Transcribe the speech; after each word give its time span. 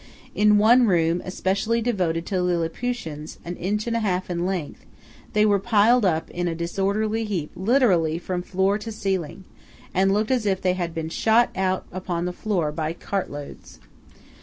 In 0.33 0.57
one 0.57 0.87
room 0.87 1.21
especially 1.23 1.79
devoted 1.79 2.25
to 2.25 2.41
Lilliputians 2.41 3.37
an 3.45 3.55
inch 3.57 3.85
and 3.85 3.95
a 3.95 3.99
half 3.99 4.31
in 4.31 4.47
length, 4.47 4.83
they 5.33 5.45
were 5.45 5.59
piled 5.59 6.05
up 6.05 6.27
in 6.31 6.47
a 6.47 6.55
disorderly 6.55 7.23
heap 7.23 7.51
literally 7.55 8.17
from 8.17 8.41
floor 8.41 8.79
to 8.79 8.91
ceiling, 8.91 9.43
and 9.93 10.11
looked 10.11 10.31
as 10.31 10.47
if 10.47 10.59
they 10.59 10.73
had 10.73 10.95
been 10.95 11.09
shot 11.09 11.51
out 11.55 11.85
upon 11.91 12.25
the 12.25 12.33
floor 12.33 12.71
by 12.71 12.93
cartloads. 12.93 13.77